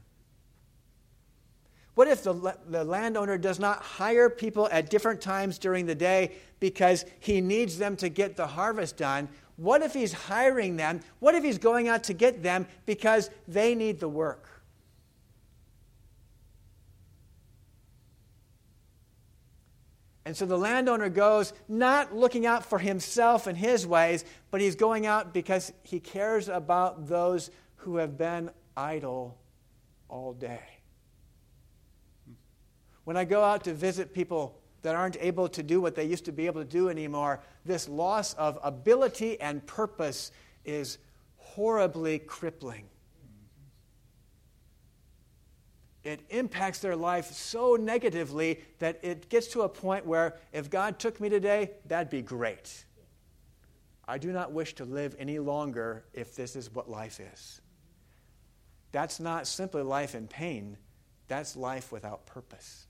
What 1.95 2.07
if 2.07 2.23
the, 2.23 2.55
the 2.67 2.83
landowner 2.83 3.37
does 3.37 3.59
not 3.59 3.81
hire 3.81 4.29
people 4.29 4.69
at 4.71 4.89
different 4.89 5.19
times 5.19 5.57
during 5.57 5.85
the 5.85 5.95
day 5.95 6.31
because 6.59 7.05
he 7.19 7.41
needs 7.41 7.77
them 7.77 7.95
to 7.97 8.09
get 8.09 8.37
the 8.37 8.47
harvest 8.47 8.97
done? 8.97 9.27
What 9.57 9.81
if 9.81 9.93
he's 9.93 10.13
hiring 10.13 10.77
them? 10.77 11.01
What 11.19 11.35
if 11.35 11.43
he's 11.43 11.57
going 11.57 11.89
out 11.89 12.05
to 12.05 12.13
get 12.13 12.41
them 12.41 12.65
because 12.85 13.29
they 13.47 13.75
need 13.75 13.99
the 13.99 14.07
work? 14.07 14.47
And 20.23 20.37
so 20.37 20.45
the 20.45 20.57
landowner 20.57 21.09
goes 21.09 21.51
not 21.67 22.15
looking 22.15 22.45
out 22.45 22.65
for 22.65 22.79
himself 22.79 23.47
and 23.47 23.57
his 23.57 23.85
ways, 23.85 24.23
but 24.49 24.61
he's 24.61 24.75
going 24.75 25.05
out 25.05 25.33
because 25.33 25.73
he 25.83 25.99
cares 25.99 26.47
about 26.47 27.07
those 27.07 27.51
who 27.77 27.97
have 27.97 28.17
been 28.17 28.51
idle 28.77 29.37
all 30.07 30.33
day. 30.33 30.80
When 33.11 33.17
I 33.17 33.25
go 33.25 33.43
out 33.43 33.65
to 33.65 33.73
visit 33.73 34.13
people 34.13 34.57
that 34.83 34.95
aren't 34.95 35.17
able 35.19 35.49
to 35.49 35.61
do 35.61 35.81
what 35.81 35.95
they 35.95 36.05
used 36.05 36.23
to 36.23 36.31
be 36.31 36.45
able 36.45 36.61
to 36.61 36.69
do 36.69 36.87
anymore, 36.87 37.41
this 37.65 37.89
loss 37.89 38.33
of 38.35 38.57
ability 38.63 39.37
and 39.41 39.67
purpose 39.67 40.31
is 40.63 40.97
horribly 41.35 42.19
crippling 42.19 42.85
it 46.03 46.21
impacts 46.29 46.79
their 46.79 46.95
life 46.95 47.31
so 47.33 47.75
negatively 47.75 48.61
that 48.79 48.99
it 49.03 49.27
gets 49.27 49.47
to 49.47 49.63
a 49.63 49.69
point 49.69 50.05
where 50.05 50.37
if 50.53 50.69
God 50.69 50.97
took 50.97 51.19
me 51.19 51.27
today, 51.27 51.71
that'd 51.85 52.09
be 52.09 52.21
great. 52.21 52.85
I 54.07 54.17
do 54.17 54.31
not 54.31 54.53
wish 54.53 54.73
to 54.75 54.85
live 54.85 55.17
any 55.19 55.37
longer 55.39 56.05
if 56.13 56.33
this 56.35 56.55
is 56.55 56.73
what 56.73 56.89
life 56.89 57.19
is. 57.19 57.59
That's 58.93 59.19
not 59.19 59.47
simply 59.47 59.83
life 59.83 60.15
in 60.15 60.27
pain, 60.27 60.77
that's 61.27 61.57
life 61.57 61.91
without 61.91 62.25
purpose. 62.25 62.87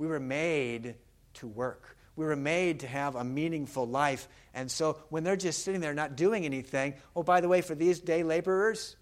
We 0.00 0.06
were 0.06 0.18
made 0.18 0.94
to 1.34 1.46
work. 1.46 1.94
We 2.16 2.24
were 2.24 2.34
made 2.34 2.80
to 2.80 2.86
have 2.86 3.16
a 3.16 3.22
meaningful 3.22 3.86
life. 3.86 4.28
And 4.54 4.70
so 4.70 4.96
when 5.10 5.24
they're 5.24 5.36
just 5.36 5.62
sitting 5.62 5.82
there 5.82 5.92
not 5.92 6.16
doing 6.16 6.46
anything, 6.46 6.94
oh, 7.14 7.22
by 7.22 7.42
the 7.42 7.48
way, 7.48 7.60
for 7.60 7.74
these 7.74 8.00
day 8.00 8.22
laborers, 8.22 8.96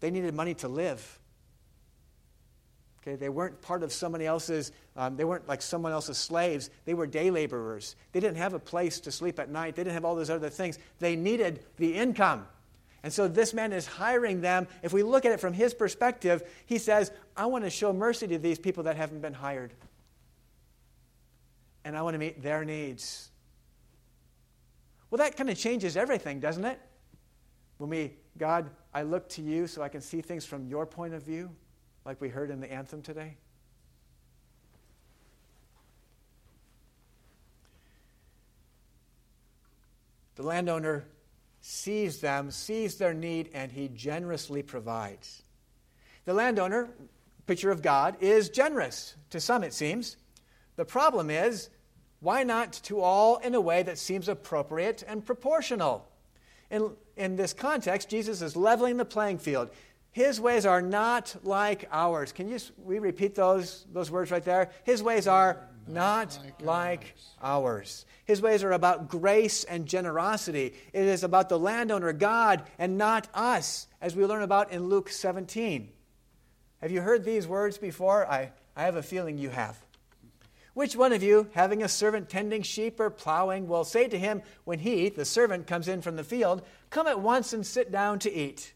they 0.00 0.10
needed 0.10 0.34
money 0.34 0.54
to 0.54 0.68
live. 0.68 1.20
Okay, 3.00 3.14
they 3.14 3.28
weren't 3.28 3.62
part 3.62 3.84
of 3.84 3.92
somebody 3.92 4.26
else's, 4.26 4.72
um, 4.96 5.16
they 5.16 5.22
weren't 5.22 5.46
like 5.46 5.62
someone 5.62 5.92
else's 5.92 6.18
slaves. 6.18 6.70
They 6.86 6.94
were 6.94 7.06
day 7.06 7.30
laborers. 7.30 7.94
They 8.10 8.18
didn't 8.18 8.38
have 8.38 8.52
a 8.52 8.58
place 8.58 8.98
to 9.02 9.12
sleep 9.12 9.38
at 9.38 9.48
night. 9.48 9.76
They 9.76 9.84
didn't 9.84 9.94
have 9.94 10.04
all 10.04 10.16
those 10.16 10.28
other 10.28 10.50
things. 10.50 10.76
They 10.98 11.14
needed 11.14 11.64
the 11.76 11.94
income. 11.94 12.48
And 13.04 13.12
so 13.12 13.28
this 13.28 13.54
man 13.54 13.72
is 13.72 13.86
hiring 13.86 14.40
them. 14.40 14.66
If 14.82 14.92
we 14.92 15.04
look 15.04 15.24
at 15.24 15.30
it 15.30 15.38
from 15.38 15.52
his 15.52 15.72
perspective, 15.72 16.42
he 16.66 16.78
says, 16.78 17.12
I 17.36 17.46
want 17.46 17.62
to 17.62 17.70
show 17.70 17.92
mercy 17.92 18.26
to 18.26 18.38
these 18.38 18.58
people 18.58 18.82
that 18.82 18.96
haven't 18.96 19.20
been 19.20 19.34
hired. 19.34 19.72
And 21.84 21.96
I 21.96 22.02
want 22.02 22.14
to 22.14 22.18
meet 22.18 22.42
their 22.42 22.64
needs. 22.64 23.30
Well, 25.10 25.18
that 25.18 25.36
kind 25.36 25.50
of 25.50 25.58
changes 25.58 25.96
everything, 25.96 26.40
doesn't 26.40 26.64
it? 26.64 26.80
When 27.78 27.90
we, 27.90 28.12
God, 28.36 28.70
I 28.92 29.02
look 29.02 29.28
to 29.30 29.42
you 29.42 29.66
so 29.66 29.82
I 29.82 29.88
can 29.88 30.00
see 30.00 30.20
things 30.20 30.44
from 30.44 30.66
your 30.66 30.86
point 30.86 31.14
of 31.14 31.22
view 31.22 31.50
like 32.04 32.20
we 32.20 32.28
heard 32.28 32.50
in 32.50 32.60
the 32.60 32.72
anthem 32.72 33.02
today? 33.02 33.36
The 40.36 40.42
landowner 40.42 41.04
sees 41.60 42.20
them, 42.20 42.50
sees 42.50 42.96
their 42.96 43.12
need, 43.12 43.50
and 43.52 43.70
he 43.70 43.88
generously 43.88 44.62
provides. 44.62 45.42
The 46.24 46.32
landowner, 46.32 46.88
picture 47.46 47.70
of 47.70 47.82
God, 47.82 48.16
is 48.20 48.48
generous. 48.48 49.16
To 49.30 49.40
some, 49.40 49.62
it 49.62 49.74
seems. 49.74 50.16
The 50.80 50.86
problem 50.86 51.28
is, 51.28 51.68
why 52.20 52.42
not 52.42 52.72
to 52.84 53.02
all 53.02 53.36
in 53.36 53.54
a 53.54 53.60
way 53.60 53.82
that 53.82 53.98
seems 53.98 54.30
appropriate 54.30 55.04
and 55.06 55.22
proportional? 55.22 56.08
In, 56.70 56.92
in 57.18 57.36
this 57.36 57.52
context, 57.52 58.08
Jesus 58.08 58.40
is 58.40 58.56
leveling 58.56 58.96
the 58.96 59.04
playing 59.04 59.36
field. 59.36 59.68
His 60.10 60.40
ways 60.40 60.64
are 60.64 60.80
not 60.80 61.36
like 61.42 61.86
ours. 61.92 62.32
Can 62.32 62.48
you 62.48 62.56
we 62.82 62.98
repeat 62.98 63.34
those 63.34 63.84
those 63.92 64.10
words 64.10 64.30
right 64.30 64.42
there? 64.42 64.70
His 64.84 65.02
ways 65.02 65.26
are 65.28 65.68
not, 65.86 66.32
not 66.32 66.44
like, 66.44 66.62
like 66.62 67.14
ours. 67.42 67.42
ours. 67.42 68.06
His 68.24 68.40
ways 68.40 68.64
are 68.64 68.72
about 68.72 69.10
grace 69.10 69.64
and 69.64 69.84
generosity. 69.84 70.72
It 70.94 71.04
is 71.04 71.24
about 71.24 71.50
the 71.50 71.58
landowner, 71.58 72.14
God, 72.14 72.62
and 72.78 72.96
not 72.96 73.28
us, 73.34 73.86
as 74.00 74.16
we 74.16 74.24
learn 74.24 74.40
about 74.40 74.72
in 74.72 74.84
Luke 74.84 75.10
17. 75.10 75.92
Have 76.80 76.90
you 76.90 77.02
heard 77.02 77.22
these 77.22 77.46
words 77.46 77.76
before? 77.76 78.26
I, 78.26 78.52
I 78.74 78.84
have 78.84 78.96
a 78.96 79.02
feeling 79.02 79.36
you 79.36 79.50
have. 79.50 79.78
Which 80.74 80.96
one 80.96 81.12
of 81.12 81.22
you, 81.22 81.48
having 81.54 81.82
a 81.82 81.88
servant 81.88 82.28
tending 82.28 82.62
sheep 82.62 83.00
or 83.00 83.10
plowing, 83.10 83.66
will 83.66 83.84
say 83.84 84.06
to 84.08 84.18
him 84.18 84.42
when 84.64 84.78
he, 84.78 85.08
the 85.08 85.24
servant, 85.24 85.66
comes 85.66 85.88
in 85.88 86.00
from 86.00 86.16
the 86.16 86.24
field, 86.24 86.62
Come 86.90 87.06
at 87.06 87.20
once 87.20 87.52
and 87.52 87.66
sit 87.66 87.90
down 87.90 88.18
to 88.20 88.32
eat? 88.32 88.72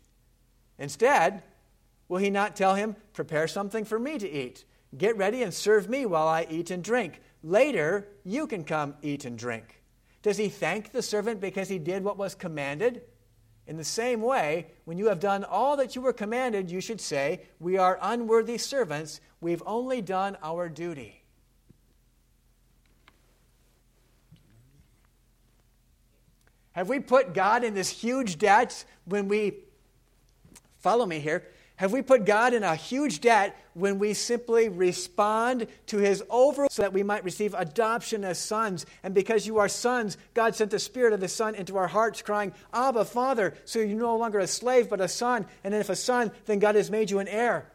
Instead, 0.78 1.42
will 2.08 2.18
he 2.18 2.30
not 2.30 2.56
tell 2.56 2.74
him, 2.74 2.96
Prepare 3.12 3.46
something 3.46 3.84
for 3.84 3.98
me 3.98 4.18
to 4.18 4.28
eat? 4.28 4.64
Get 4.96 5.16
ready 5.16 5.42
and 5.42 5.52
serve 5.52 5.88
me 5.88 6.06
while 6.06 6.28
I 6.28 6.46
eat 6.50 6.70
and 6.70 6.82
drink. 6.82 7.20
Later, 7.42 8.08
you 8.24 8.46
can 8.46 8.64
come 8.64 8.94
eat 9.02 9.24
and 9.24 9.38
drink. 9.38 9.82
Does 10.22 10.36
he 10.36 10.48
thank 10.48 10.90
the 10.90 11.02
servant 11.02 11.40
because 11.40 11.68
he 11.68 11.78
did 11.78 12.02
what 12.02 12.16
was 12.16 12.34
commanded? 12.34 13.02
In 13.66 13.76
the 13.76 13.84
same 13.84 14.20
way, 14.20 14.68
when 14.84 14.98
you 14.98 15.08
have 15.08 15.20
done 15.20 15.44
all 15.44 15.76
that 15.76 15.94
you 15.94 16.02
were 16.02 16.12
commanded, 16.12 16.70
you 16.70 16.80
should 16.80 17.00
say, 17.00 17.42
We 17.58 17.78
are 17.78 17.98
unworthy 18.00 18.58
servants. 18.58 19.20
We've 19.40 19.62
only 19.66 20.00
done 20.02 20.36
our 20.42 20.68
duty. 20.68 21.23
Have 26.74 26.88
we 26.88 27.00
put 27.00 27.34
God 27.34 27.64
in 27.64 27.74
this 27.74 27.88
huge 27.88 28.36
debt 28.38 28.84
when 29.04 29.28
we, 29.28 29.54
follow 30.78 31.06
me 31.06 31.20
here, 31.20 31.44
have 31.76 31.92
we 31.92 32.02
put 32.02 32.24
God 32.24 32.54
in 32.54 32.62
a 32.62 32.76
huge 32.76 33.20
debt 33.20 33.56
when 33.74 33.98
we 33.98 34.14
simply 34.14 34.68
respond 34.68 35.66
to 35.86 35.98
his 35.98 36.22
over 36.30 36.68
so 36.70 36.82
that 36.82 36.92
we 36.92 37.02
might 37.02 37.24
receive 37.24 37.54
adoption 37.54 38.24
as 38.24 38.38
sons? 38.38 38.86
And 39.02 39.12
because 39.12 39.46
you 39.46 39.58
are 39.58 39.68
sons, 39.68 40.16
God 40.34 40.54
sent 40.54 40.70
the 40.70 40.78
Spirit 40.78 41.12
of 41.12 41.20
the 41.20 41.28
Son 41.28 41.56
into 41.56 41.76
our 41.76 41.88
hearts, 41.88 42.22
crying, 42.22 42.52
Abba, 42.72 43.04
Father. 43.04 43.54
So 43.64 43.80
you're 43.80 43.98
no 43.98 44.16
longer 44.16 44.38
a 44.38 44.46
slave, 44.46 44.88
but 44.88 45.00
a 45.00 45.08
son. 45.08 45.46
And 45.64 45.74
if 45.74 45.88
a 45.88 45.96
son, 45.96 46.30
then 46.46 46.60
God 46.60 46.76
has 46.76 46.92
made 46.92 47.10
you 47.10 47.18
an 47.18 47.28
heir. 47.28 47.70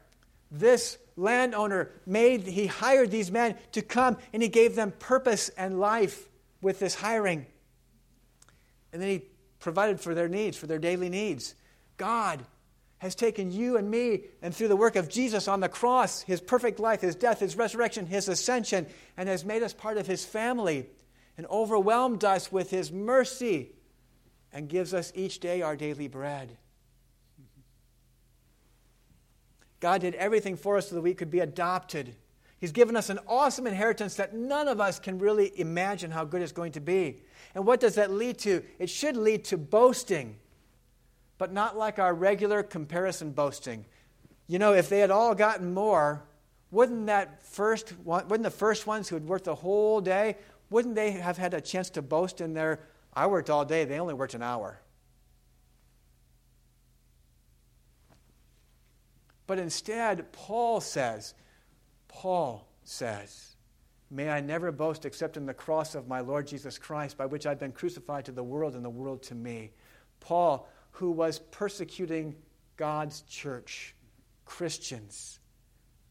This 0.51 0.97
landowner 1.17 1.91
made, 2.05 2.47
he 2.47 2.67
hired 2.67 3.11
these 3.11 3.31
men 3.31 3.55
to 3.73 3.81
come 3.81 4.17
and 4.31 4.41
he 4.41 4.49
gave 4.49 4.75
them 4.75 4.93
purpose 4.97 5.49
and 5.49 5.79
life 5.79 6.29
with 6.61 6.79
this 6.79 6.95
hiring. 6.95 7.45
And 8.91 9.01
then 9.01 9.09
he 9.09 9.21
provided 9.59 9.99
for 9.99 10.13
their 10.13 10.29
needs, 10.29 10.57
for 10.57 10.67
their 10.67 10.79
daily 10.79 11.09
needs. 11.09 11.55
God 11.97 12.43
has 12.99 13.15
taken 13.15 13.51
you 13.51 13.77
and 13.77 13.89
me, 13.89 14.23
and 14.41 14.53
through 14.53 14.67
the 14.67 14.75
work 14.75 14.95
of 14.95 15.09
Jesus 15.09 15.47
on 15.47 15.61
the 15.61 15.69
cross, 15.69 16.21
his 16.21 16.41
perfect 16.41 16.79
life, 16.79 17.01
his 17.01 17.15
death, 17.15 17.39
his 17.39 17.55
resurrection, 17.55 18.05
his 18.05 18.27
ascension, 18.27 18.85
and 19.15 19.29
has 19.29 19.45
made 19.45 19.63
us 19.63 19.73
part 19.73 19.97
of 19.97 20.05
his 20.05 20.25
family, 20.25 20.85
and 21.37 21.47
overwhelmed 21.47 22.25
us 22.25 22.51
with 22.51 22.69
his 22.69 22.91
mercy, 22.91 23.71
and 24.51 24.67
gives 24.67 24.93
us 24.93 25.13
each 25.15 25.39
day 25.39 25.61
our 25.61 25.77
daily 25.77 26.09
bread. 26.09 26.57
God 29.79 30.01
did 30.01 30.15
everything 30.15 30.57
for 30.57 30.75
us 30.75 30.89
so 30.89 30.95
that 30.95 31.01
we 31.01 31.13
could 31.13 31.31
be 31.31 31.39
adopted. 31.39 32.15
He's 32.59 32.71
given 32.71 32.95
us 32.95 33.09
an 33.09 33.19
awesome 33.27 33.67
inheritance 33.67 34.15
that 34.15 34.35
none 34.35 34.67
of 34.67 34.81
us 34.81 34.99
can 34.99 35.17
really 35.17 35.51
imagine 35.59 36.11
how 36.11 36.25
good 36.25 36.41
it's 36.41 36.51
going 36.51 36.73
to 36.73 36.81
be. 36.81 37.21
And 37.55 37.65
what 37.65 37.79
does 37.79 37.95
that 37.95 38.11
lead 38.11 38.37
to? 38.39 38.63
It 38.77 38.89
should 38.89 39.15
lead 39.15 39.45
to 39.45 39.57
boasting 39.57 40.35
but 41.39 41.53
not 41.53 41.77
like 41.77 41.97
our 41.97 42.13
regular 42.13 42.61
comparison 42.61 43.31
boasting. 43.31 43.85
You 44.45 44.59
know, 44.59 44.73
if 44.73 44.89
they 44.89 44.99
had 44.99 45.09
all 45.09 45.33
gotten 45.33 45.73
more, 45.73 46.23
wouldn't 46.69 47.07
that 47.07 47.41
first 47.41 47.91
one, 48.03 48.27
wouldn't 48.27 48.43
the 48.43 48.51
first 48.51 48.85
ones 48.85 49.09
who 49.09 49.15
had 49.15 49.25
worked 49.25 49.45
the 49.45 49.55
whole 49.55 50.01
day, 50.01 50.35
wouldn't 50.69 50.93
they 50.93 51.11
have 51.11 51.37
had 51.37 51.55
a 51.55 51.61
chance 51.61 51.89
to 51.91 52.03
boast 52.03 52.41
in 52.41 52.53
their 52.53 52.81
I 53.11 53.25
worked 53.25 53.49
all 53.49 53.65
day, 53.65 53.85
they 53.85 53.99
only 53.99 54.13
worked 54.13 54.35
an 54.35 54.43
hour. 54.43 54.79
But 59.47 59.57
instead, 59.57 60.31
Paul 60.31 60.79
says, 60.79 61.33
Paul 62.09 62.67
says, 62.83 63.55
May 64.11 64.29
I 64.29 64.41
never 64.41 64.71
boast 64.71 65.05
except 65.05 65.37
in 65.37 65.45
the 65.45 65.53
cross 65.53 65.95
of 65.95 66.07
my 66.07 66.19
Lord 66.19 66.47
Jesus 66.47 66.77
Christ, 66.77 67.17
by 67.17 67.27
which 67.27 67.45
I've 67.45 67.59
been 67.59 67.71
crucified 67.71 68.25
to 68.25 68.31
the 68.31 68.43
world 68.43 68.75
and 68.75 68.83
the 68.83 68.89
world 68.89 69.23
to 69.23 69.35
me. 69.35 69.71
Paul, 70.19 70.67
who 70.91 71.11
was 71.11 71.39
persecuting 71.39 72.35
God's 72.75 73.21
church, 73.21 73.95
Christians. 74.45 75.39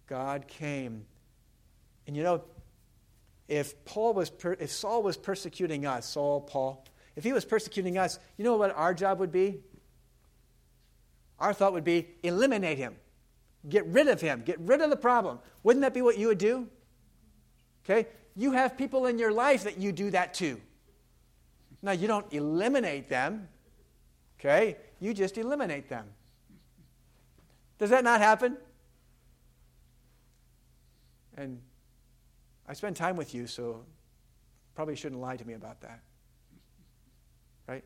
God 0.07 0.47
came. 0.47 1.05
And 2.07 2.17
you 2.17 2.23
know, 2.23 2.45
if 3.49 3.85
Paul 3.85 4.15
was 4.15 4.31
per- 4.31 4.57
if 4.59 4.71
Saul 4.71 5.03
was 5.03 5.17
persecuting 5.17 5.85
us, 5.85 6.07
Saul, 6.07 6.41
Paul, 6.41 6.85
if 7.17 7.25
he 7.25 7.33
was 7.33 7.45
persecuting 7.45 7.99
us, 7.99 8.19
you 8.37 8.45
know 8.45 8.57
what 8.57 8.75
our 8.77 8.95
job 8.95 9.19
would 9.19 9.33
be? 9.33 9.61
Our 11.41 11.53
thought 11.53 11.73
would 11.73 11.85
be 11.85 12.09
eliminate 12.23 12.79
him. 12.79 12.95
Get 13.69 13.87
rid 13.87 14.09
of 14.09 14.21
him. 14.21 14.43
Get 14.45 14.61
rid 14.61 14.81
of 14.81 14.91
the 14.91 14.97
problem. 14.97 15.39
Wouldn't 15.63 15.83
that 15.83 15.95
be 15.95 16.03
what 16.03 16.19
you 16.19 16.29
would 16.29 16.39
do? 16.39 16.69
Okay? 17.85 18.09
You 18.37 18.53
have 18.53 18.77
people 18.77 19.07
in 19.07 19.19
your 19.19 19.33
life 19.33 19.65
that 19.65 19.79
you 19.79 19.93
do 19.93 20.11
that 20.11 20.35
to. 20.35 20.61
Now, 21.81 21.93
you 21.93 22.07
don't 22.07 22.31
eliminate 22.33 23.09
them, 23.09 23.49
Okay? 24.39 24.77
You 25.01 25.15
just 25.15 25.37
eliminate 25.37 25.89
them. 25.89 26.07
Does 27.79 27.91
that 27.91 28.05
not 28.05 28.21
happen? 28.21 28.57
And 31.37 31.61
I 32.69 32.73
spend 32.73 32.97
time 32.97 33.17
with 33.17 33.35
you, 33.35 33.47
so 33.47 33.85
probably 34.75 34.97
shouldn't 34.97 35.21
lie 35.21 35.37
to 35.37 35.45
me 35.45 35.55
about 35.55 35.81
that. 35.81 36.01
Right? 37.67 37.85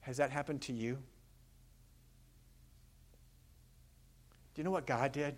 Has 0.00 0.16
that 0.16 0.30
happened 0.30 0.62
to 0.62 0.72
you? 0.72 0.98
Do 4.56 4.60
you 4.60 4.64
know 4.64 4.70
what 4.70 4.86
God 4.86 5.12
did? 5.12 5.36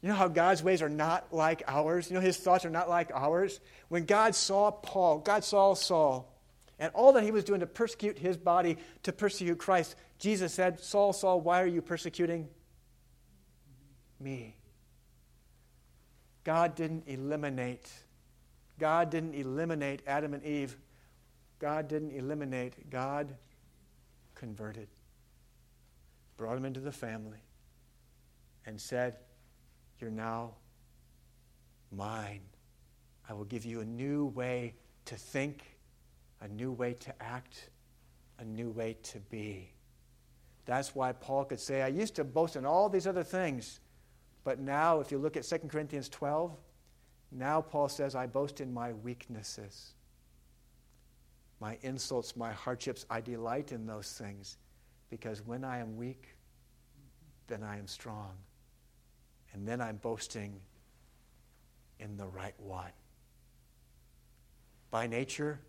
You 0.00 0.08
know 0.08 0.14
how 0.14 0.28
God's 0.28 0.62
ways 0.62 0.80
are 0.80 0.88
not 0.88 1.32
like 1.32 1.64
ours? 1.66 2.08
You 2.08 2.14
know 2.14 2.20
his 2.20 2.36
thoughts 2.36 2.64
are 2.64 2.70
not 2.70 2.88
like 2.88 3.10
ours? 3.12 3.58
When 3.88 4.04
God 4.04 4.36
saw 4.36 4.70
Paul, 4.70 5.18
God 5.18 5.42
saw 5.42 5.74
Saul, 5.74 6.32
and 6.78 6.92
all 6.94 7.14
that 7.14 7.24
he 7.24 7.32
was 7.32 7.42
doing 7.42 7.60
to 7.60 7.66
persecute 7.66 8.16
his 8.16 8.36
body, 8.36 8.78
to 9.02 9.12
persecute 9.12 9.58
Christ, 9.58 9.96
Jesus 10.20 10.54
said, 10.54 10.78
Saul, 10.78 11.12
Saul, 11.12 11.40
why 11.40 11.62
are 11.62 11.66
you 11.66 11.82
persecuting 11.82 12.48
me? 14.20 14.54
God 16.44 16.76
didn't 16.76 17.08
eliminate. 17.08 17.90
God 18.78 19.10
didn't 19.10 19.34
eliminate 19.34 20.02
Adam 20.06 20.32
and 20.32 20.44
Eve. 20.44 20.76
God 21.58 21.88
didn't 21.88 22.12
eliminate. 22.12 22.88
God 22.88 23.34
converted. 24.36 24.86
Brought 26.36 26.54
them 26.54 26.64
into 26.64 26.80
the 26.80 26.92
family 26.92 27.42
and 28.66 28.80
said, 28.80 29.16
You're 29.98 30.10
now 30.10 30.54
mine. 31.90 32.42
I 33.28 33.34
will 33.34 33.44
give 33.44 33.64
you 33.64 33.80
a 33.80 33.84
new 33.84 34.26
way 34.26 34.74
to 35.06 35.16
think 35.16 35.72
a 36.42 36.48
new 36.48 36.72
way 36.72 36.92
to 36.92 37.22
act, 37.22 37.70
a 38.38 38.44
new 38.44 38.70
way 38.70 38.96
to 39.04 39.20
be. 39.20 39.72
That's 40.64 40.94
why 40.94 41.12
Paul 41.12 41.44
could 41.44 41.60
say, 41.60 41.82
I 41.82 41.88
used 41.88 42.16
to 42.16 42.24
boast 42.24 42.56
in 42.56 42.66
all 42.66 42.88
these 42.88 43.06
other 43.06 43.22
things, 43.22 43.80
but 44.44 44.58
now, 44.58 45.00
if 45.00 45.12
you 45.12 45.18
look 45.18 45.36
at 45.36 45.44
2 45.44 45.58
Corinthians 45.68 46.08
12, 46.08 46.56
now 47.30 47.60
Paul 47.60 47.88
says, 47.88 48.16
I 48.16 48.26
boast 48.26 48.60
in 48.60 48.74
my 48.74 48.92
weaknesses, 48.92 49.94
my 51.60 51.78
insults, 51.82 52.36
my 52.36 52.52
hardships. 52.52 53.06
I 53.08 53.20
delight 53.20 53.70
in 53.70 53.86
those 53.86 54.12
things 54.12 54.58
because 55.10 55.46
when 55.46 55.64
I 55.64 55.78
am 55.78 55.96
weak, 55.96 56.34
then 57.46 57.62
I 57.62 57.78
am 57.78 57.86
strong. 57.86 58.32
And 59.52 59.66
then 59.66 59.80
I'm 59.80 59.96
boasting 59.96 60.60
in 61.98 62.16
the 62.16 62.26
right 62.26 62.54
one. 62.58 62.90
By 64.90 65.06
nature, 65.06 65.60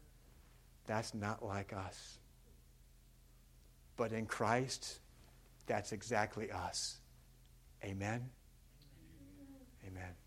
that's 0.85 1.13
not 1.13 1.45
like 1.45 1.73
us. 1.73 2.19
But 3.95 4.11
in 4.11 4.25
Christ, 4.25 4.99
that's 5.67 5.91
exactly 5.91 6.51
us. 6.51 6.99
Amen? 7.83 8.29
Amen. 9.87 10.22